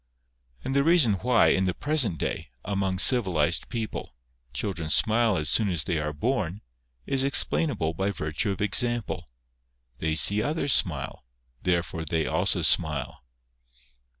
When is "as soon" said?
5.37-5.69